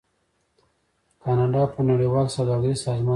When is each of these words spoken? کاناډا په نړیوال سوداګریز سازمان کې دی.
کاناډا 1.23 1.63
په 1.73 1.79
نړیوال 1.89 2.27
سوداګریز 2.35 2.77
سازمان 2.85 2.99
کې 3.03 3.09
دی. 3.09 3.09